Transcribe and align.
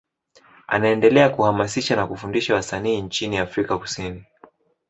Anaendelea 0.67 1.29
kuhamasisha 1.29 1.95
na 1.95 2.07
kufundisha 2.07 2.55
wasanii 2.55 3.01
nchini 3.01 3.37
Afrika 3.37 3.77
Kusini. 3.77 4.23